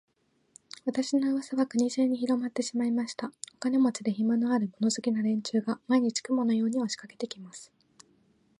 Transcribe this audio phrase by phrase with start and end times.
[0.83, 3.27] 私の噂は国中にひろまってしまいました。
[3.53, 7.71] お金持で、暇のある、物好きな連中が、毎日、雲のように押しかけて来ます。